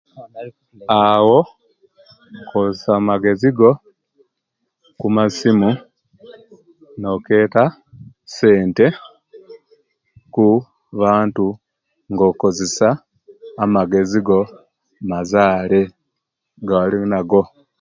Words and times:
Awo 1.09 1.39
okozesia 2.41 2.93
magezi 3.09 3.49
go 3.59 3.71
kumasimu 4.99 5.69
noketa 7.01 7.63
sente 8.35 8.85
ku 10.33 10.47
bantu 11.01 11.47
ngo 12.11 12.23
okozesa 12.31 12.89
amagezi 13.63 14.19
go 14.27 14.39
mazale 15.09 15.81
agolinago 16.61 17.41